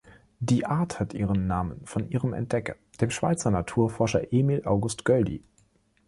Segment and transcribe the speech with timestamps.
[0.39, 5.43] Die Art hat ihren Namen von ihrem Entdecker, dem Schweizer Naturforscher Emil August Goeldi.